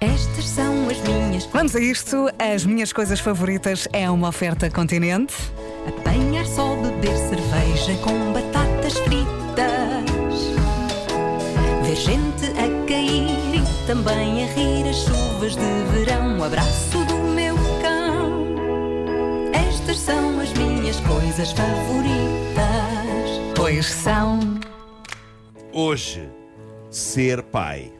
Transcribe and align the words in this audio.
Estas 0.00 0.48
são 0.48 0.88
as 0.88 0.98
minhas. 1.02 1.44
Vamos 1.52 1.76
a 1.76 1.80
isto. 1.80 2.28
As 2.38 2.64
minhas 2.64 2.90
coisas 2.90 3.20
favoritas 3.20 3.86
é 3.92 4.10
uma 4.10 4.28
oferta 4.28 4.70
continente. 4.70 5.34
Apanhar 5.86 6.46
só, 6.46 6.74
beber 6.76 7.14
cerveja 7.16 7.94
com 8.02 8.32
batatas 8.32 8.94
fritas. 9.00 9.30
Ver 11.82 11.96
gente 11.96 12.46
a 12.46 12.86
cair 12.86 13.56
e 13.56 13.86
também 13.86 14.44
a 14.44 14.46
rir 14.54 14.88
as 14.88 14.96
chuvas 15.04 15.54
de 15.54 15.82
verão. 15.92 16.38
O 16.38 16.44
abraço 16.44 17.04
do 17.04 17.18
meu 17.34 17.54
cão. 17.82 18.46
Estas 19.52 19.98
são 19.98 20.40
as 20.40 20.50
minhas 20.54 20.98
coisas 21.00 21.52
favoritas. 21.52 22.20
Pois 23.54 23.84
são. 23.84 24.40
Hoje, 25.74 26.26
ser 26.90 27.42
pai. 27.42 27.99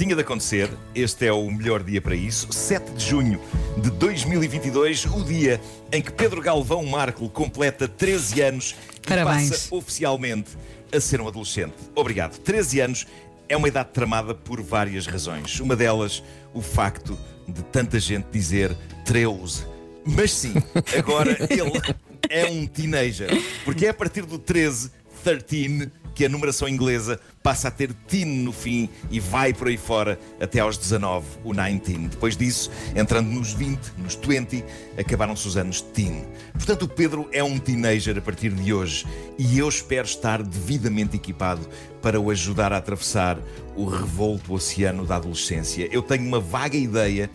Tinha 0.00 0.14
de 0.14 0.22
acontecer, 0.22 0.70
este 0.94 1.26
é 1.26 1.32
o 1.34 1.50
melhor 1.50 1.82
dia 1.82 2.00
para 2.00 2.14
isso, 2.14 2.50
7 2.50 2.92
de 2.92 3.04
junho 3.04 3.38
de 3.76 3.90
2022, 3.90 5.04
o 5.04 5.22
dia 5.22 5.60
em 5.92 6.00
que 6.00 6.10
Pedro 6.10 6.40
Galvão 6.40 6.86
Marco 6.86 7.28
completa 7.28 7.86
13 7.86 8.40
anos 8.40 8.76
e 8.96 9.06
Parabéns. 9.06 9.50
passa 9.50 9.74
oficialmente 9.74 10.52
a 10.90 10.98
ser 10.98 11.20
um 11.20 11.28
adolescente. 11.28 11.74
Obrigado. 11.94 12.38
13 12.38 12.80
anos 12.80 13.06
é 13.46 13.54
uma 13.54 13.68
idade 13.68 13.90
tramada 13.92 14.34
por 14.34 14.62
várias 14.62 15.06
razões. 15.06 15.60
Uma 15.60 15.76
delas, 15.76 16.22
o 16.54 16.62
facto 16.62 17.18
de 17.46 17.62
tanta 17.64 18.00
gente 18.00 18.24
dizer 18.32 18.74
13. 19.04 19.66
Mas 20.06 20.32
sim, 20.32 20.54
agora 20.98 21.36
ele 21.50 21.98
é 22.30 22.46
um 22.46 22.66
teenager. 22.66 23.28
Porque 23.66 23.84
é 23.84 23.90
a 23.90 23.94
partir 23.94 24.24
do 24.24 24.38
13, 24.38 24.92
13, 25.22 25.92
que 26.14 26.24
a 26.24 26.28
numeração 26.30 26.66
inglesa 26.66 27.20
passa 27.42 27.68
a 27.68 27.70
ter 27.70 27.92
teen 28.06 28.26
no 28.26 28.52
fim 28.52 28.88
e 29.10 29.18
vai 29.18 29.52
por 29.52 29.68
aí 29.68 29.76
fora 29.76 30.18
até 30.40 30.60
aos 30.60 30.76
19, 30.76 31.26
o 31.44 31.54
19. 31.54 32.08
Depois 32.08 32.36
disso, 32.36 32.70
entrando 32.94 33.28
nos 33.28 33.52
20, 33.52 33.92
nos 33.98 34.14
20, 34.14 34.64
acabaram-se 34.98 35.46
os 35.48 35.56
anos 35.56 35.80
teen. 35.80 36.24
Portanto, 36.52 36.82
o 36.82 36.88
Pedro 36.88 37.28
é 37.32 37.42
um 37.42 37.58
teenager 37.58 38.16
a 38.18 38.20
partir 38.20 38.50
de 38.50 38.72
hoje 38.72 39.06
e 39.38 39.58
eu 39.58 39.68
espero 39.68 40.06
estar 40.06 40.42
devidamente 40.42 41.16
equipado 41.16 41.66
para 42.02 42.20
o 42.20 42.30
ajudar 42.30 42.72
a 42.72 42.78
atravessar 42.78 43.38
o 43.76 43.84
revolto 43.84 44.52
oceano 44.52 45.06
da 45.06 45.16
adolescência. 45.16 45.88
Eu 45.90 46.02
tenho 46.02 46.26
uma 46.26 46.40
vaga 46.40 46.76
ideia 46.76 47.30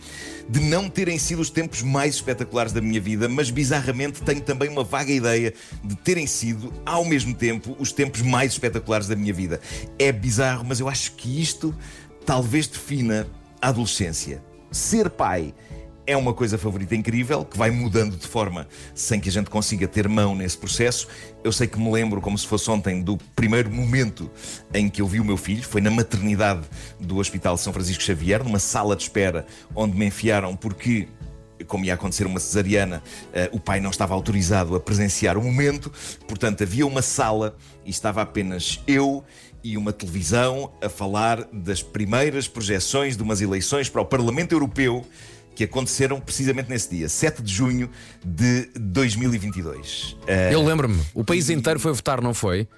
de 0.48 0.60
não 0.60 0.88
terem 0.88 1.18
sido 1.18 1.40
os 1.40 1.50
tempos 1.50 1.82
mais 1.82 2.16
espetaculares 2.16 2.72
da 2.72 2.80
minha 2.80 3.00
vida, 3.00 3.28
mas 3.28 3.50
bizarramente 3.50 4.22
tenho 4.22 4.40
também 4.40 4.68
uma 4.68 4.84
vaga 4.84 5.12
ideia 5.12 5.52
de 5.82 5.96
terem 5.96 6.26
sido, 6.26 6.72
ao 6.84 7.04
mesmo 7.04 7.34
tempo, 7.34 7.76
os 7.78 7.90
tempos 7.90 8.22
mais 8.22 8.52
espetaculares 8.52 9.08
da 9.08 9.16
minha 9.16 9.32
vida. 9.32 9.60
É 9.98 10.12
bizarro, 10.12 10.64
mas 10.64 10.80
eu 10.80 10.88
acho 10.88 11.12
que 11.12 11.40
isto 11.40 11.74
talvez 12.24 12.66
defina 12.66 13.26
a 13.60 13.68
adolescência. 13.68 14.42
Ser 14.70 15.08
pai 15.08 15.54
é 16.06 16.16
uma 16.16 16.32
coisa 16.32 16.56
favorita 16.56 16.94
incrível, 16.94 17.44
que 17.44 17.58
vai 17.58 17.70
mudando 17.70 18.16
de 18.16 18.26
forma 18.26 18.68
sem 18.94 19.18
que 19.18 19.28
a 19.28 19.32
gente 19.32 19.50
consiga 19.50 19.88
ter 19.88 20.08
mão 20.08 20.36
nesse 20.36 20.56
processo. 20.56 21.08
Eu 21.42 21.50
sei 21.50 21.66
que 21.66 21.78
me 21.78 21.90
lembro, 21.90 22.20
como 22.20 22.38
se 22.38 22.46
fosse 22.46 22.70
ontem, 22.70 23.02
do 23.02 23.16
primeiro 23.34 23.70
momento 23.70 24.30
em 24.72 24.88
que 24.88 25.02
eu 25.02 25.06
vi 25.06 25.18
o 25.18 25.24
meu 25.24 25.36
filho. 25.36 25.64
Foi 25.64 25.80
na 25.80 25.90
maternidade 25.90 26.62
do 27.00 27.16
Hospital 27.16 27.56
São 27.56 27.72
Francisco 27.72 28.02
Xavier, 28.02 28.44
numa 28.44 28.60
sala 28.60 28.94
de 28.94 29.02
espera, 29.02 29.46
onde 29.74 29.96
me 29.96 30.06
enfiaram 30.06 30.54
porque 30.54 31.08
como 31.66 31.84
ia 31.84 31.94
acontecer 31.94 32.26
uma 32.26 32.40
cesariana, 32.40 33.02
eh, 33.32 33.48
o 33.52 33.60
pai 33.60 33.80
não 33.80 33.90
estava 33.90 34.14
autorizado 34.14 34.74
a 34.74 34.80
presenciar 34.80 35.38
o 35.38 35.42
momento, 35.42 35.90
portanto 36.28 36.62
havia 36.62 36.86
uma 36.86 37.02
sala 37.02 37.56
e 37.84 37.90
estava 37.90 38.22
apenas 38.22 38.80
eu 38.86 39.24
e 39.64 39.76
uma 39.76 39.92
televisão 39.92 40.72
a 40.82 40.88
falar 40.88 41.44
das 41.52 41.82
primeiras 41.82 42.46
projeções 42.46 43.16
de 43.16 43.22
umas 43.22 43.40
eleições 43.40 43.88
para 43.88 44.00
o 44.00 44.04
Parlamento 44.04 44.52
Europeu 44.52 45.04
que 45.54 45.64
aconteceram 45.64 46.20
precisamente 46.20 46.68
nesse 46.68 46.90
dia, 46.90 47.08
7 47.08 47.42
de 47.42 47.52
junho 47.52 47.90
de 48.24 48.68
2022. 48.78 50.16
Eh, 50.26 50.50
Eu 50.52 50.62
lembro-me, 50.62 51.02
o 51.14 51.24
país 51.24 51.48
inteiro 51.48 51.80
foi 51.80 51.92
votar, 51.92 52.20
não 52.20 52.34
foi? 52.34 52.68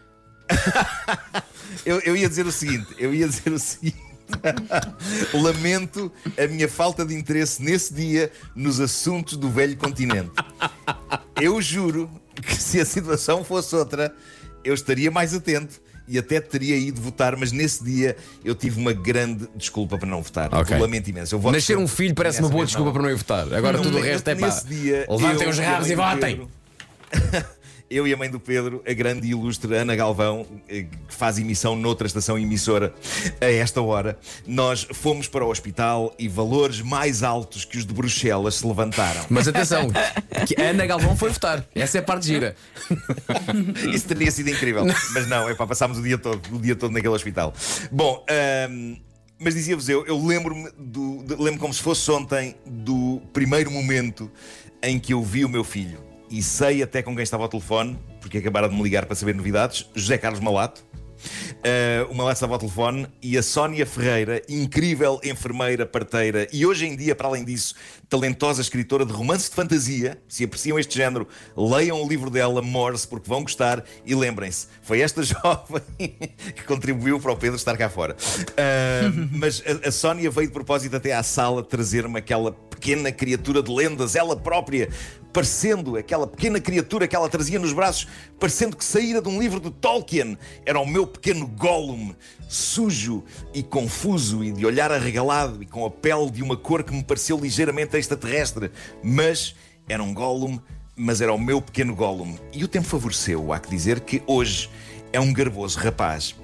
eu, 1.84 2.00
eu 2.00 2.16
ia 2.16 2.28
dizer 2.28 2.46
o 2.46 2.52
seguinte: 2.52 2.86
eu 2.98 3.12
ia 3.12 3.28
dizer 3.28 3.52
o 3.52 3.58
seguinte. 3.58 4.07
Lamento 5.34 6.12
a 6.36 6.46
minha 6.46 6.68
falta 6.68 7.04
de 7.04 7.14
interesse 7.14 7.62
nesse 7.62 7.92
dia 7.92 8.30
nos 8.54 8.80
assuntos 8.80 9.36
do 9.36 9.50
velho 9.50 9.76
continente. 9.76 10.32
Eu 11.40 11.60
juro 11.60 12.10
que 12.34 12.54
se 12.54 12.80
a 12.80 12.84
situação 12.84 13.44
fosse 13.44 13.74
outra, 13.74 14.14
eu 14.64 14.74
estaria 14.74 15.10
mais 15.10 15.34
atento 15.34 15.80
e 16.08 16.18
até 16.18 16.40
teria 16.40 16.76
ido 16.76 17.00
votar, 17.00 17.36
mas 17.36 17.52
nesse 17.52 17.84
dia 17.84 18.16
eu 18.44 18.54
tive 18.54 18.80
uma 18.80 18.92
grande 18.92 19.46
desculpa 19.54 19.98
para 19.98 20.08
não 20.08 20.22
votar. 20.22 20.52
Ok. 20.54 20.74
Eu 20.74 20.80
lamento 20.80 21.08
imenso. 21.08 21.38
Nascer 21.50 21.76
um 21.76 21.86
filho 21.86 22.14
parece 22.14 22.40
uma 22.40 22.48
boa 22.48 22.64
desculpa 22.64 22.86
não. 22.86 22.92
para 22.94 23.02
não 23.02 23.10
ir 23.10 23.16
votar. 23.16 23.52
Agora 23.52 23.76
Não, 23.76 23.84
tudo 23.84 23.98
o 23.98 24.00
resto 24.00 24.28
é 24.28 24.34
pá. 24.34 24.48
dia, 24.66 25.06
Levantem 25.08 25.44
eu 25.44 25.50
os 25.50 25.58
rabos 25.58 25.90
e 25.90 25.94
votem. 25.94 26.48
Eu 27.90 28.06
e 28.06 28.12
a 28.12 28.16
mãe 28.16 28.28
do 28.28 28.38
Pedro, 28.38 28.82
a 28.86 28.92
grande 28.92 29.26
e 29.26 29.30
ilustre 29.30 29.74
Ana 29.74 29.96
Galvão, 29.96 30.46
eh, 30.68 30.82
que 30.82 31.14
faz 31.14 31.38
emissão 31.38 31.74
noutra 31.74 32.06
estação 32.06 32.38
emissora 32.38 32.94
a 33.40 33.46
esta 33.46 33.80
hora, 33.80 34.18
nós 34.46 34.86
fomos 34.92 35.26
para 35.26 35.42
o 35.42 35.48
hospital 35.48 36.14
e 36.18 36.28
valores 36.28 36.82
mais 36.82 37.22
altos 37.22 37.64
que 37.64 37.78
os 37.78 37.86
de 37.86 37.94
Bruxelas 37.94 38.56
se 38.56 38.66
levantaram. 38.66 39.24
Mas 39.30 39.48
atenção, 39.48 39.88
que 40.46 40.60
a 40.60 40.66
Ana 40.66 40.84
Galvão 40.84 41.16
foi 41.16 41.30
votar. 41.30 41.64
Essa 41.74 41.96
é 41.96 42.00
a 42.00 42.04
parte 42.04 42.26
gira. 42.26 42.54
Isso 43.90 44.06
teria 44.06 44.30
sido 44.30 44.50
incrível. 44.50 44.84
Mas 45.14 45.26
não, 45.26 45.48
é 45.48 45.54
pá, 45.54 45.66
passámos 45.66 45.96
o 45.96 46.02
dia 46.02 46.18
todo, 46.18 46.40
o 46.54 46.60
dia 46.60 46.76
todo 46.76 46.92
naquele 46.92 47.14
hospital. 47.14 47.54
Bom, 47.90 48.22
mas 49.38 49.54
dizia-vos 49.54 49.88
eu, 49.88 50.04
eu 50.04 50.22
lembro-me 50.22 50.70
do. 50.76 51.24
lembro 51.42 51.60
como 51.60 51.72
se 51.72 51.82
fosse 51.82 52.10
ontem 52.10 52.54
do 52.66 53.22
primeiro 53.32 53.70
momento 53.70 54.30
em 54.82 54.98
que 54.98 55.14
eu 55.14 55.22
vi 55.22 55.44
o 55.44 55.48
meu 55.48 55.64
filho. 55.64 56.07
E 56.30 56.42
sei 56.42 56.82
até 56.82 57.02
com 57.02 57.14
quem 57.14 57.22
estava 57.22 57.44
ao 57.44 57.48
telefone, 57.48 57.98
porque 58.20 58.38
acabaram 58.38 58.68
de 58.68 58.74
me 58.74 58.82
ligar 58.82 59.06
para 59.06 59.16
saber 59.16 59.34
novidades, 59.34 59.88
José 59.94 60.18
Carlos 60.18 60.40
Malato. 60.40 60.86
Uh, 61.58 62.10
o 62.10 62.14
Malato 62.14 62.34
estava 62.34 62.52
ao 62.52 62.58
telefone 62.58 63.06
e 63.20 63.36
a 63.36 63.42
Sónia 63.42 63.84
Ferreira, 63.84 64.40
incrível 64.48 65.20
enfermeira, 65.24 65.84
parteira 65.84 66.46
e 66.52 66.64
hoje 66.64 66.86
em 66.86 66.94
dia, 66.94 67.14
para 67.14 67.26
além 67.26 67.44
disso, 67.44 67.74
talentosa 68.08 68.60
escritora 68.60 69.04
de 69.04 69.12
romances 69.12 69.50
de 69.50 69.56
fantasia. 69.56 70.18
Se 70.28 70.44
apreciam 70.44 70.78
este 70.78 70.96
género, 70.96 71.26
leiam 71.56 72.00
o 72.00 72.08
livro 72.08 72.30
dela, 72.30 72.62
Morse, 72.62 73.06
porque 73.06 73.28
vão 73.28 73.42
gostar. 73.42 73.84
E 74.06 74.14
lembrem-se, 74.14 74.68
foi 74.82 75.00
esta 75.00 75.22
jovem 75.24 75.82
que 76.54 76.64
contribuiu 76.64 77.18
para 77.18 77.32
o 77.32 77.36
Pedro 77.36 77.56
estar 77.56 77.76
cá 77.76 77.88
fora. 77.88 78.14
Uh, 78.14 79.28
mas 79.32 79.62
a, 79.66 79.88
a 79.88 79.90
Sónia 79.90 80.30
veio 80.30 80.46
de 80.46 80.52
propósito 80.52 80.96
até 80.96 81.12
à 81.12 81.22
sala 81.22 81.62
trazer-me 81.62 82.18
aquela 82.18 82.52
pequena 82.52 83.10
criatura 83.10 83.60
de 83.60 83.72
lendas, 83.72 84.14
ela 84.14 84.36
própria, 84.36 84.88
parecendo 85.32 85.96
aquela 85.96 86.26
pequena 86.26 86.60
criatura 86.60 87.06
que 87.06 87.14
ela 87.14 87.28
trazia 87.28 87.58
nos 87.58 87.72
braços, 87.72 88.08
parecendo 88.38 88.76
que 88.76 88.84
saíra 88.84 89.20
de 89.20 89.28
um 89.28 89.40
livro 89.40 89.60
de 89.60 89.70
Tolkien. 89.70 90.38
Era 90.64 90.80
o 90.80 90.86
meu 90.86 91.06
pequeno 91.06 91.46
Gollum, 91.46 92.14
sujo 92.48 93.24
e 93.52 93.62
confuso 93.62 94.42
e 94.42 94.52
de 94.52 94.64
olhar 94.66 94.90
arregalado 94.90 95.62
e 95.62 95.66
com 95.66 95.84
a 95.84 95.90
pele 95.90 96.30
de 96.30 96.42
uma 96.42 96.56
cor 96.56 96.82
que 96.82 96.92
me 96.92 97.02
pareceu 97.02 97.38
ligeiramente 97.38 97.96
extraterrestre, 97.96 98.70
mas 99.02 99.54
era 99.88 100.02
um 100.02 100.12
Gollum, 100.12 100.58
mas 100.96 101.20
era 101.20 101.32
o 101.32 101.38
meu 101.38 101.60
pequeno 101.60 101.94
Gollum. 101.94 102.36
E 102.52 102.64
o 102.64 102.68
tempo 102.68 102.86
favoreceu, 102.86 103.52
há 103.52 103.58
que 103.58 103.70
dizer 103.70 104.00
que 104.00 104.22
hoje 104.26 104.68
é 105.12 105.20
um 105.20 105.32
garboso 105.32 105.78
rapaz. 105.78 106.34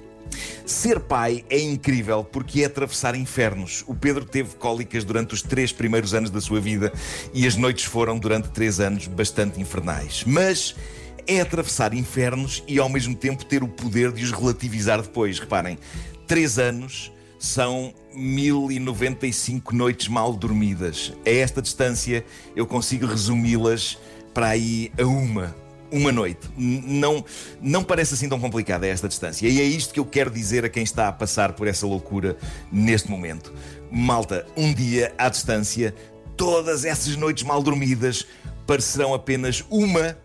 Ser 0.66 1.00
pai 1.00 1.44
é 1.50 1.60
incrível 1.60 2.24
porque 2.24 2.62
é 2.62 2.66
atravessar 2.66 3.14
infernos. 3.14 3.84
O 3.86 3.94
Pedro 3.94 4.24
teve 4.24 4.56
cólicas 4.56 5.04
durante 5.04 5.34
os 5.34 5.42
três 5.42 5.72
primeiros 5.72 6.14
anos 6.14 6.30
da 6.30 6.40
sua 6.40 6.60
vida 6.60 6.92
e 7.32 7.46
as 7.46 7.56
noites 7.56 7.84
foram, 7.84 8.18
durante 8.18 8.48
três 8.48 8.80
anos, 8.80 9.06
bastante 9.06 9.60
infernais. 9.60 10.24
Mas 10.26 10.74
é 11.26 11.40
atravessar 11.40 11.94
infernos 11.94 12.62
e 12.66 12.78
ao 12.78 12.88
mesmo 12.88 13.14
tempo 13.14 13.44
ter 13.44 13.62
o 13.62 13.68
poder 13.68 14.12
de 14.12 14.24
os 14.24 14.30
relativizar 14.30 15.02
depois. 15.02 15.38
Reparem, 15.38 15.78
três 16.26 16.58
anos 16.58 17.12
são 17.38 17.92
1095 18.14 19.74
noites 19.74 20.08
mal 20.08 20.32
dormidas. 20.32 21.12
A 21.26 21.30
esta 21.30 21.60
distância 21.60 22.24
eu 22.56 22.66
consigo 22.66 23.06
resumi-las 23.06 23.98
para 24.32 24.48
aí 24.48 24.90
a 24.98 25.04
uma 25.04 25.54
uma 25.94 26.10
noite. 26.10 26.48
Não, 26.56 27.24
não 27.62 27.84
parece 27.84 28.14
assim 28.14 28.28
tão 28.28 28.40
complicada 28.40 28.86
esta 28.86 29.08
distância. 29.08 29.48
E 29.48 29.60
é 29.60 29.64
isto 29.64 29.94
que 29.94 30.00
eu 30.00 30.04
quero 30.04 30.30
dizer 30.30 30.64
a 30.64 30.68
quem 30.68 30.82
está 30.82 31.06
a 31.06 31.12
passar 31.12 31.52
por 31.52 31.68
essa 31.68 31.86
loucura 31.86 32.36
neste 32.70 33.08
momento. 33.08 33.52
Malta, 33.90 34.44
um 34.56 34.74
dia 34.74 35.14
à 35.16 35.28
distância, 35.28 35.94
todas 36.36 36.84
essas 36.84 37.14
noites 37.14 37.44
mal 37.44 37.62
dormidas 37.62 38.26
parecerão 38.66 39.14
apenas 39.14 39.64
uma 39.70 40.18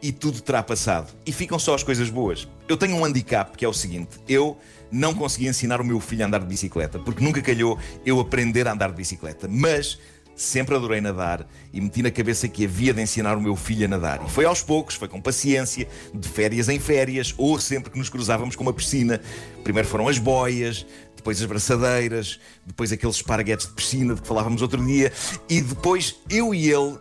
e 0.00 0.12
tudo 0.12 0.40
terá 0.40 0.62
passado. 0.62 1.12
E 1.26 1.32
ficam 1.32 1.58
só 1.58 1.74
as 1.74 1.82
coisas 1.82 2.08
boas. 2.08 2.46
Eu 2.68 2.76
tenho 2.76 2.94
um 2.94 3.04
handicap 3.04 3.56
que 3.56 3.64
é 3.64 3.68
o 3.68 3.72
seguinte: 3.72 4.20
eu 4.28 4.56
não 4.92 5.12
consegui 5.12 5.48
ensinar 5.48 5.80
o 5.80 5.84
meu 5.84 5.98
filho 5.98 6.22
a 6.22 6.26
andar 6.28 6.38
de 6.38 6.46
bicicleta, 6.46 7.00
porque 7.00 7.24
nunca 7.24 7.42
calhou 7.42 7.76
eu 8.04 8.20
aprender 8.20 8.68
a 8.68 8.72
andar 8.72 8.90
de 8.90 8.96
bicicleta. 8.96 9.48
Mas 9.50 9.98
Sempre 10.36 10.74
adorei 10.74 11.00
nadar 11.00 11.48
e 11.72 11.80
meti 11.80 12.02
na 12.02 12.10
cabeça 12.10 12.46
que 12.46 12.66
havia 12.66 12.92
de 12.92 13.00
ensinar 13.00 13.38
o 13.38 13.40
meu 13.40 13.56
filho 13.56 13.86
a 13.86 13.88
nadar. 13.88 14.22
E 14.22 14.30
foi 14.30 14.44
aos 14.44 14.60
poucos, 14.60 14.94
foi 14.94 15.08
com 15.08 15.18
paciência, 15.18 15.88
de 16.12 16.28
férias 16.28 16.68
em 16.68 16.78
férias, 16.78 17.34
ou 17.38 17.58
sempre 17.58 17.90
que 17.90 17.98
nos 17.98 18.10
cruzávamos 18.10 18.54
com 18.54 18.62
uma 18.62 18.72
piscina. 18.72 19.18
Primeiro 19.64 19.88
foram 19.88 20.06
as 20.08 20.18
boias, 20.18 20.84
depois 21.16 21.40
as 21.40 21.46
braçadeiras, 21.46 22.38
depois 22.66 22.92
aqueles 22.92 23.16
esparguetes 23.16 23.66
de 23.66 23.72
piscina 23.72 24.14
de 24.14 24.20
que 24.20 24.28
falávamos 24.28 24.60
outro 24.60 24.84
dia, 24.84 25.10
e 25.48 25.62
depois 25.62 26.16
eu 26.28 26.54
e 26.54 26.70
ele, 26.70 26.98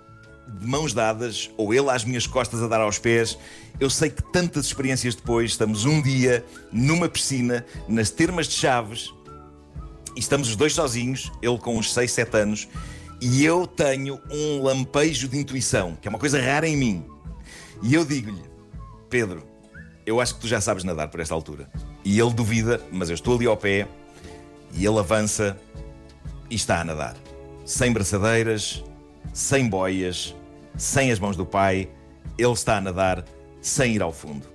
de 0.58 0.66
mãos 0.66 0.94
dadas, 0.94 1.52
ou 1.58 1.74
ele 1.74 1.90
às 1.90 2.06
minhas 2.06 2.26
costas 2.26 2.64
a 2.64 2.68
dar 2.68 2.80
aos 2.80 2.98
pés. 2.98 3.38
Eu 3.82 3.90
sei 3.90 4.10
que 4.10 4.24
tantas 4.32 4.68
experiências 4.68 5.14
depois, 5.14 5.52
estamos 5.52 5.84
um 5.84 6.02
dia 6.02 6.46
numa 6.72 7.10
piscina, 7.10 7.66
nas 7.90 8.10
termas 8.10 8.48
de 8.48 8.54
Chaves, 8.54 9.14
e 10.16 10.22
estamos 10.22 10.48
os 10.48 10.56
dois 10.56 10.74
sozinhos, 10.74 11.30
ele 11.42 11.58
com 11.58 11.78
uns 11.78 11.94
6, 11.94 12.10
7 12.10 12.38
anos, 12.38 12.68
e 13.22 13.44
eu 13.44 13.66
tenho 13.66 14.20
um 14.30 14.62
lampejo 14.62 15.28
de 15.28 15.38
intuição, 15.38 15.98
que 16.02 16.08
é 16.08 16.10
uma 16.10 16.20
coisa 16.20 16.42
rara 16.42 16.68
em 16.68 16.76
mim. 16.76 17.06
E 17.82 17.94
eu 17.94 18.06
digo-lhe, 18.06 18.44
Pedro, 19.10 19.44
eu 20.06 20.20
acho 20.20 20.36
que 20.36 20.42
tu 20.42 20.48
já 20.48 20.62
sabes 20.62 20.84
nadar 20.84 21.08
por 21.10 21.20
esta 21.20 21.34
altura. 21.34 21.70
E 22.04 22.20
ele 22.20 22.34
duvida, 22.34 22.82
mas 22.92 23.10
eu 23.10 23.16
estou 23.16 23.36
ali 23.36 23.46
ao 23.46 23.58
pé, 23.58 23.88
e 24.74 24.86
ele 24.86 25.00
avança 25.00 25.58
e 26.50 26.56
está 26.56 26.82
a 26.82 26.84
nadar. 26.84 27.16
Sem 27.66 27.92
braçadeiras, 27.92 28.84
sem 29.34 29.68
boias, 29.68 30.36
sem 30.78 31.12
as 31.12 31.20
mãos 31.20 31.36
do 31.36 31.46
pai, 31.46 31.90
ele 32.38 32.54
está 32.54 32.78
a 32.78 32.82
nadar 32.82 33.26
sem 33.62 33.96
ir 33.96 34.02
ao 34.02 34.12
fundo. 34.12 34.55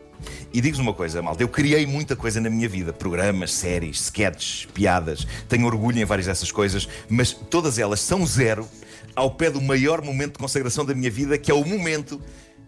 E 0.53 0.61
digo-vos 0.61 0.81
uma 0.81 0.93
coisa, 0.93 1.23
malta, 1.23 1.43
eu 1.43 1.49
criei 1.49 1.87
muita 1.87 2.17
coisa 2.17 2.41
na 2.41 2.51
minha 2.51 2.69
vida: 2.69 2.93
programas, 2.93 3.53
séries, 3.53 4.01
sketches, 4.01 4.67
piadas. 4.75 5.27
Tenho 5.49 5.67
orgulho 5.67 5.99
em 5.99 6.05
várias 6.05 6.27
dessas 6.27 6.51
coisas, 6.51 6.89
mas 7.09 7.33
todas 7.33 7.79
elas 7.79 8.01
são 8.01 8.27
zero 8.27 8.69
ao 9.15 9.31
pé 9.31 9.51
do 9.51 9.61
maior 9.61 10.03
momento 10.03 10.33
de 10.33 10.39
consagração 10.39 10.85
da 10.85 10.95
minha 10.95 11.11
vida, 11.11 11.39
que 11.39 11.51
é 11.51 11.55
o 11.55 11.65
momento 11.65 12.21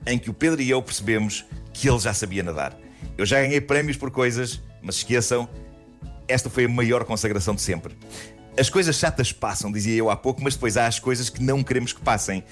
em 0.07 0.19
que 0.19 0.31
o 0.31 0.35
Pedro 0.35 0.63
e 0.63 0.71
eu 0.71 0.81
percebemos 0.81 1.45
que 1.73 1.89
ele 1.89 1.99
já 1.99 2.15
sabia 2.15 2.43
nadar. 2.43 2.77
Eu 3.19 3.27
já 3.27 3.41
ganhei 3.41 3.61
prémios 3.61 3.97
por 3.97 4.11
coisas, 4.11 4.61
mas 4.81 4.97
esqueçam, 4.97 5.49
esta 6.29 6.49
foi 6.49 6.67
a 6.67 6.69
maior 6.69 7.05
consagração 7.05 7.55
de 7.55 7.63
sempre. 7.63 7.97
As 8.57 8.69
coisas 8.71 8.97
chatas 8.97 9.33
passam, 9.33 9.73
dizia 9.73 9.97
eu 9.97 10.11
há 10.11 10.17
pouco, 10.17 10.43
mas 10.43 10.55
depois 10.55 10.77
há 10.77 10.87
as 10.87 10.99
coisas 10.99 11.29
que 11.29 11.43
não 11.43 11.63
queremos 11.63 11.93
que 11.93 12.01
passem. 12.01 12.45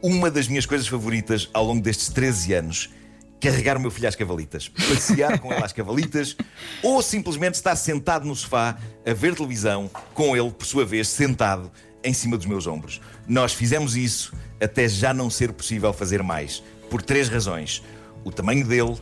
Uma 0.00 0.30
das 0.30 0.48
minhas 0.48 0.64
coisas 0.64 0.86
favoritas 0.86 1.50
ao 1.52 1.64
longo 1.64 1.82
destes 1.82 2.08
13 2.08 2.54
anos 2.54 2.90
carregar 3.40 3.76
o 3.76 3.80
meu 3.80 3.90
filho 3.90 4.08
às 4.08 4.16
cavalitas, 4.16 4.68
passear 4.68 5.38
com 5.38 5.52
ele 5.52 5.62
às 5.62 5.72
cavalitas 5.72 6.36
ou 6.82 7.00
simplesmente 7.02 7.54
estar 7.54 7.76
sentado 7.76 8.26
no 8.26 8.34
sofá 8.34 8.76
a 9.06 9.14
ver 9.14 9.34
televisão 9.34 9.90
com 10.14 10.36
ele, 10.36 10.50
por 10.50 10.66
sua 10.66 10.84
vez, 10.84 11.08
sentado 11.08 11.70
em 12.02 12.12
cima 12.12 12.36
dos 12.36 12.46
meus 12.46 12.66
ombros. 12.66 13.00
Nós 13.26 13.52
fizemos 13.52 13.96
isso 13.96 14.32
até 14.60 14.88
já 14.88 15.14
não 15.14 15.30
ser 15.30 15.52
possível 15.52 15.92
fazer 15.92 16.22
mais, 16.22 16.62
por 16.90 17.02
três 17.02 17.28
razões: 17.28 17.82
o 18.24 18.30
tamanho 18.30 18.66
dele, 18.66 18.96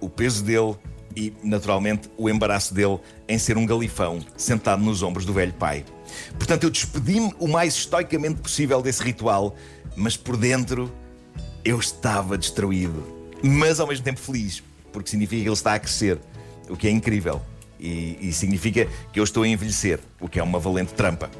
o 0.00 0.08
peso 0.08 0.44
dele 0.44 0.76
e, 1.16 1.32
naturalmente, 1.42 2.08
o 2.16 2.28
embaraço 2.28 2.72
dele 2.72 2.98
em 3.28 3.38
ser 3.38 3.56
um 3.56 3.66
galifão 3.66 4.20
sentado 4.36 4.82
nos 4.82 5.02
ombros 5.02 5.24
do 5.24 5.32
velho 5.32 5.52
pai. 5.52 5.84
Portanto, 6.38 6.64
eu 6.64 6.70
despedi-me 6.70 7.34
o 7.38 7.48
mais 7.48 7.74
estoicamente 7.74 8.40
possível 8.40 8.80
desse 8.80 9.02
ritual, 9.02 9.56
mas 9.96 10.16
por 10.16 10.36
dentro 10.36 10.92
eu 11.64 11.78
estava 11.78 12.38
destruído 12.38 13.19
mas 13.42 13.80
ao 13.80 13.86
mesmo 13.86 14.04
tempo 14.04 14.20
feliz, 14.20 14.62
porque 14.92 15.10
significa 15.10 15.42
que 15.42 15.48
ele 15.48 15.54
está 15.54 15.74
a 15.74 15.78
crescer, 15.78 16.18
o 16.68 16.76
que 16.76 16.86
é 16.86 16.90
incrível. 16.90 17.40
E, 17.78 18.18
e, 18.20 18.32
significa 18.32 18.86
que 19.10 19.18
eu 19.18 19.24
estou 19.24 19.42
a 19.42 19.48
envelhecer, 19.48 20.00
o 20.20 20.28
que 20.28 20.38
é 20.38 20.42
uma 20.42 20.58
valente 20.58 20.92
trampa. 20.92 21.30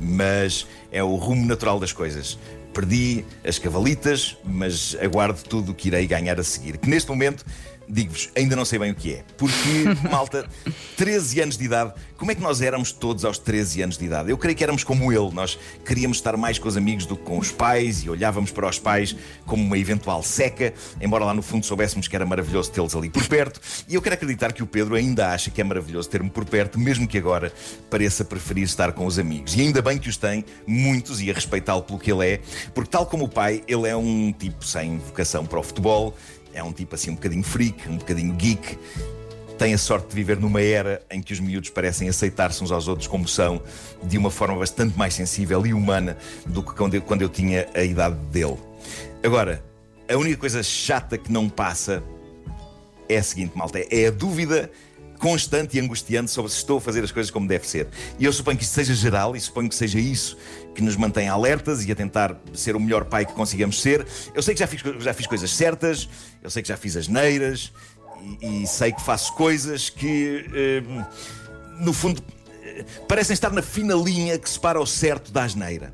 Mas 0.00 0.66
é 0.90 1.02
o 1.02 1.14
rumo 1.16 1.44
natural 1.44 1.78
das 1.78 1.92
coisas. 1.92 2.38
Perdi 2.72 3.24
as 3.44 3.58
cavalitas, 3.58 4.36
mas 4.44 4.96
aguardo 5.00 5.42
tudo 5.42 5.72
o 5.72 5.74
que 5.74 5.88
irei 5.88 6.06
ganhar 6.06 6.38
a 6.40 6.44
seguir. 6.44 6.78
Que 6.78 6.88
neste 6.88 7.10
momento 7.10 7.44
digo-vos, 7.88 8.30
ainda 8.36 8.56
não 8.56 8.64
sei 8.64 8.78
bem 8.78 8.90
o 8.90 8.94
que 8.94 9.14
é. 9.14 9.24
Porque, 9.36 9.84
malta, 10.10 10.48
13 10.96 11.40
anos 11.40 11.56
de 11.58 11.64
idade, 11.64 11.92
como 12.16 12.30
é 12.30 12.34
que 12.34 12.40
nós 12.40 12.62
éramos 12.62 12.92
todos 12.92 13.24
aos 13.24 13.38
13 13.38 13.82
anos 13.82 13.98
de 13.98 14.04
idade? 14.04 14.30
Eu 14.30 14.38
creio 14.38 14.56
que 14.56 14.62
éramos 14.62 14.84
como 14.84 15.12
ele, 15.12 15.30
nós 15.32 15.58
queríamos 15.84 16.18
estar 16.18 16.36
mais 16.36 16.58
com 16.58 16.68
os 16.68 16.76
amigos 16.76 17.04
do 17.04 17.16
que 17.16 17.24
com 17.24 17.38
os 17.38 17.50
pais 17.50 18.04
e 18.04 18.10
olhávamos 18.10 18.50
para 18.50 18.68
os 18.68 18.78
pais 18.78 19.14
como 19.44 19.62
uma 19.62 19.76
eventual 19.76 20.22
seca, 20.22 20.72
embora 21.00 21.24
lá 21.24 21.34
no 21.34 21.42
fundo 21.42 21.66
soubéssemos 21.66 22.08
que 22.08 22.16
era 22.16 22.24
maravilhoso 22.24 22.70
tê-los 22.70 22.94
ali 22.94 23.10
por 23.10 23.26
perto. 23.26 23.60
E 23.88 23.94
eu 23.94 24.02
quero 24.02 24.14
acreditar 24.14 24.52
que 24.52 24.62
o 24.62 24.66
Pedro 24.66 24.94
ainda 24.94 25.30
acha 25.30 25.50
que 25.50 25.60
é 25.60 25.64
maravilhoso 25.64 26.08
ter-me 26.08 26.30
por 26.30 26.44
perto, 26.44 26.78
mesmo 26.78 27.06
que 27.06 27.18
agora 27.18 27.52
pareça 27.90 28.24
preferir 28.24 28.64
estar 28.64 28.92
com 28.92 29.04
os 29.04 29.18
amigos. 29.18 29.54
E 29.54 29.60
ainda 29.60 29.82
bem 29.82 29.98
que 29.98 30.08
os 30.08 30.16
tem, 30.16 30.44
muitos, 30.66 31.20
e 31.20 31.30
a 31.30 31.34
respeitá-lo 31.34 31.82
pelo 31.82 31.98
que 31.98 32.10
ele 32.10 32.26
é, 32.26 32.40
porque, 32.74 32.90
tal 32.90 33.06
como 33.06 33.24
o 33.24 33.28
pai, 33.28 33.62
ele 33.66 33.88
é 33.88 33.96
um 33.96 34.32
tipo 34.32 34.64
sem 34.64 34.98
vocação 34.98 35.44
para 35.46 35.58
o 35.58 35.62
futebol 35.62 36.14
é 36.54 36.62
um 36.62 36.72
tipo 36.72 36.94
assim 36.94 37.10
um 37.10 37.14
bocadinho 37.14 37.42
freak, 37.42 37.88
um 37.88 37.96
bocadinho 37.96 38.34
geek. 38.34 38.78
Tem 39.58 39.74
a 39.74 39.78
sorte 39.78 40.08
de 40.08 40.14
viver 40.14 40.38
numa 40.38 40.60
era 40.60 41.02
em 41.10 41.22
que 41.22 41.32
os 41.32 41.40
miúdos 41.40 41.70
parecem 41.70 42.08
aceitar-se 42.08 42.62
uns 42.64 42.72
aos 42.72 42.88
outros 42.88 43.06
como 43.06 43.28
são, 43.28 43.62
de 44.02 44.18
uma 44.18 44.30
forma 44.30 44.58
bastante 44.58 44.96
mais 44.98 45.14
sensível 45.14 45.64
e 45.66 45.72
humana 45.72 46.16
do 46.46 46.62
que 46.62 46.72
quando 46.74 46.94
eu, 46.94 47.02
quando 47.02 47.22
eu 47.22 47.28
tinha 47.28 47.68
a 47.74 47.82
idade 47.82 48.16
dele. 48.26 48.58
Agora, 49.22 49.64
a 50.10 50.16
única 50.16 50.36
coisa 50.36 50.62
chata 50.62 51.16
que 51.16 51.30
não 51.30 51.48
passa 51.48 52.02
é 53.08 53.18
a 53.18 53.22
seguinte, 53.22 53.56
malta: 53.56 53.78
é 53.90 54.06
a 54.06 54.10
dúvida 54.10 54.70
constante 55.22 55.76
e 55.76 55.80
angustiante 55.80 56.32
sobre 56.32 56.50
se 56.50 56.58
estou 56.58 56.78
a 56.78 56.80
fazer 56.80 57.04
as 57.04 57.12
coisas 57.12 57.30
como 57.30 57.46
deve 57.46 57.64
ser. 57.66 57.86
E 58.18 58.24
eu 58.24 58.32
suponho 58.32 58.58
que 58.58 58.64
isso 58.64 58.74
seja 58.74 58.92
geral 58.92 59.36
e 59.36 59.40
suponho 59.40 59.68
que 59.68 59.74
seja 59.74 60.00
isso 60.00 60.36
que 60.74 60.82
nos 60.82 60.96
mantém 60.96 61.28
alertas 61.28 61.84
e 61.84 61.92
a 61.92 61.94
tentar 61.94 62.36
ser 62.52 62.74
o 62.74 62.80
melhor 62.80 63.04
pai 63.04 63.24
que 63.24 63.32
consigamos 63.32 63.80
ser. 63.80 64.04
Eu 64.34 64.42
sei 64.42 64.52
que 64.52 64.58
já 64.58 64.66
fiz, 64.66 64.82
já 64.98 65.14
fiz 65.14 65.28
coisas 65.28 65.52
certas, 65.52 66.08
eu 66.42 66.50
sei 66.50 66.60
que 66.60 66.68
já 66.68 66.76
fiz 66.76 66.96
asneiras 66.96 67.72
e, 68.42 68.64
e 68.64 68.66
sei 68.66 68.90
que 68.90 69.00
faço 69.00 69.32
coisas 69.34 69.88
que, 69.88 70.44
eh, 70.52 70.82
no 71.78 71.92
fundo, 71.92 72.20
parecem 73.08 73.34
estar 73.34 73.50
na 73.50 73.62
fina 73.62 73.94
linha 73.94 74.38
que 74.38 74.48
separa 74.48 74.80
o 74.80 74.86
certo 74.86 75.32
da 75.32 75.44
asneira. 75.44 75.92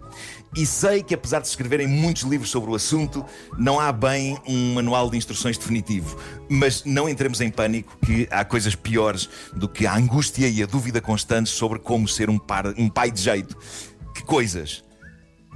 E 0.56 0.64
sei 0.64 1.02
que, 1.02 1.14
apesar 1.14 1.40
de 1.40 1.46
se 1.46 1.52
escreverem 1.52 1.87
muitos 1.87 2.23
livros 2.23 2.50
sobre 2.50 2.70
o 2.70 2.75
assunto, 2.75 3.25
não 3.58 3.79
há 3.79 3.93
bem 3.93 4.38
um 4.46 4.75
manual 4.75 5.11
de 5.11 5.17
instruções 5.17 5.58
definitivo. 5.58 6.19
Mas 6.49 6.85
não 6.85 7.08
entremos 7.08 7.40
em 7.40 7.50
pânico, 7.50 7.96
que 8.05 8.26
há 8.31 8.44
coisas 8.44 8.75
piores 8.75 9.29
do 9.55 9.69
que 9.69 9.87
a 9.87 9.94
angústia 9.94 10.49
e 10.49 10.62
a 10.62 10.67
dúvida 10.67 11.00
constantes 11.00 11.52
sobre 11.52 11.79
como 11.79 12.08
ser 12.08 12.31
um, 12.31 12.38
par, 12.38 12.67
um 12.79 12.88
pai 12.88 13.11
de 13.11 13.20
jeito. 13.20 13.56
Que 14.14 14.23
coisas? 14.23 14.82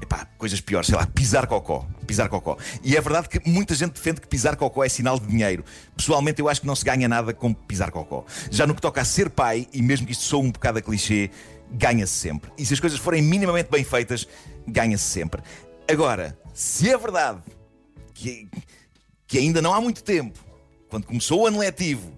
Epá, 0.02 0.26
coisas 0.37 0.60
piores, 0.60 0.88
sei 0.88 0.96
lá, 0.96 1.06
pisar 1.06 1.46
cocó. 1.46 1.87
Pisar 2.04 2.28
cocó. 2.28 2.58
E 2.82 2.96
é 2.96 3.00
verdade 3.00 3.28
que 3.28 3.49
muita 3.49 3.72
gente 3.72 3.93
defende 3.93 4.20
que 4.20 4.26
pisar 4.26 4.56
cocó 4.56 4.82
é 4.82 4.88
sinal 4.88 5.16
de 5.16 5.28
dinheiro. 5.28 5.64
Pessoalmente, 5.96 6.40
eu 6.40 6.49
acho 6.49 6.60
que 6.60 6.66
não 6.66 6.75
se 6.75 6.84
ganha 6.84 7.08
nada 7.08 7.32
com 7.32 7.54
pisar 7.54 7.93
cocó. 7.93 8.25
Já 8.50 8.66
no 8.66 8.75
que 8.75 8.81
toca 8.81 9.00
a 9.00 9.04
ser 9.04 9.31
pai, 9.31 9.69
e 9.72 9.81
mesmo 9.81 10.04
que 10.04 10.12
isto 10.12 10.25
sou 10.25 10.43
um 10.43 10.50
bocado 10.50 10.81
a 10.81 10.82
clichê, 10.82 11.31
ganha-se 11.70 12.14
sempre. 12.14 12.50
E 12.58 12.66
se 12.66 12.75
as 12.75 12.81
coisas 12.81 12.99
forem 12.99 13.22
minimamente 13.22 13.70
bem 13.70 13.84
feitas, 13.84 14.26
ganha-se 14.66 15.04
sempre. 15.04 15.41
Agora, 15.88 16.36
se 16.53 16.91
é 16.91 16.98
verdade 16.98 17.41
que, 18.12 18.48
que 19.29 19.38
ainda 19.38 19.62
não 19.62 19.72
há 19.72 19.81
muito 19.81 20.03
tempo, 20.03 20.36
quando 20.91 21.06
começou 21.06 21.43
o 21.43 21.46
ano 21.46 21.60
letivo, 21.60 22.12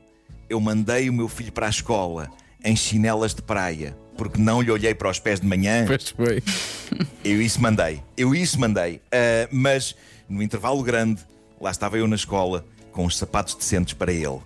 eu 0.49 0.59
mandei 0.59 1.11
o 1.11 1.13
meu 1.13 1.29
filho 1.29 1.53
para 1.53 1.67
a 1.67 1.71
escola 1.71 2.31
em 2.65 2.75
chinelas 2.75 3.35
de 3.35 3.43
praia, 3.43 3.97
porque 4.17 4.41
não 4.41 4.63
lhe 4.63 4.71
olhei 4.71 4.95
para 4.95 5.11
os 5.11 5.19
pés 5.19 5.39
de 5.39 5.47
manhã. 5.47 5.85
Pois 5.87 6.11
foi. 6.11 6.43
Eu 7.23 7.41
isso 7.43 7.61
mandei, 7.61 8.03
eu 8.17 8.35
isso 8.35 8.59
mandei. 8.59 8.97
Uh, 8.97 9.49
mas 9.51 9.95
no 10.29 10.43
intervalo 10.43 10.83
grande, 10.83 11.21
lá 11.61 11.71
estava 11.71 11.99
eu 11.99 12.09
na 12.09 12.17
escola 12.17 12.65
com 12.93 13.05
os 13.05 13.17
sapatos 13.17 13.55
decentes 13.55 13.95
para 13.95 14.13
ele. 14.13 14.41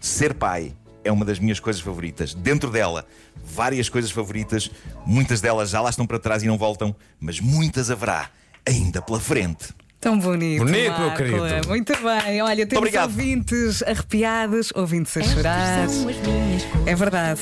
Ser 0.00 0.34
pai 0.34 0.74
é 1.04 1.10
uma 1.10 1.24
das 1.24 1.38
minhas 1.38 1.60
coisas 1.60 1.80
favoritas. 1.80 2.34
Dentro 2.34 2.70
dela, 2.70 3.06
várias 3.44 3.88
coisas 3.88 4.10
favoritas, 4.10 4.70
muitas 5.06 5.40
delas 5.40 5.70
já 5.70 5.80
lá 5.80 5.90
estão 5.90 6.06
para 6.06 6.18
trás 6.18 6.42
e 6.42 6.46
não 6.46 6.58
voltam, 6.58 6.94
mas 7.18 7.40
muitas 7.40 7.90
haverá 7.90 8.30
ainda 8.66 9.00
pela 9.00 9.20
frente. 9.20 9.68
Tão 10.02 10.18
bonito. 10.18 10.64
Bonito, 10.64 10.88
Marco. 10.88 11.00
meu 11.00 11.14
querido. 11.14 11.68
Muito 11.68 11.92
bem. 11.92 12.42
Olha, 12.42 12.66
temos 12.66 12.78
Obrigado. 12.88 13.04
ouvintes 13.08 13.84
arrepiados, 13.84 14.72
ouvintes 14.74 15.16
a 15.16 15.22
chorar. 15.22 15.84
Estas 15.84 15.92
são 15.92 16.08
as 16.08 16.16
minhas 16.16 16.64
coisas. 16.64 16.88
É 16.88 16.94
verdade. 16.96 17.40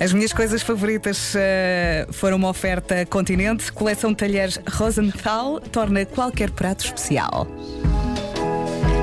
As 0.00 0.12
minhas 0.12 0.32
coisas 0.32 0.60
favoritas 0.60 1.34
eh, 1.36 2.08
foram 2.10 2.36
uma 2.36 2.48
oferta 2.48 3.06
Continente, 3.06 3.70
coleção 3.72 4.10
de 4.10 4.16
talheres 4.16 4.58
Rosenthal, 4.68 5.60
torna 5.60 6.04
qualquer 6.04 6.50
prato 6.50 6.84
especial. 6.84 7.46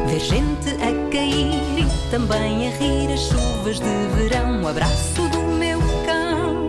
Ver 0.09 0.19
gente 0.19 0.69
a 0.71 1.09
cair 1.09 1.79
e 1.79 2.11
também 2.11 2.67
a 2.67 2.71
rir 2.71 3.13
as 3.13 3.21
chuvas 3.21 3.79
de 3.79 4.21
verão. 4.21 4.63
O 4.63 4.67
abraço 4.67 5.29
do 5.29 5.41
meu 5.57 5.79
cão. 6.05 6.67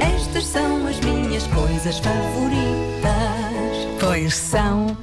Estas 0.00 0.44
são 0.44 0.88
as 0.88 0.98
minhas 0.98 1.46
coisas 1.46 2.00
favoritas. 2.00 2.99
Pois 4.00 4.34
são. 4.34 4.96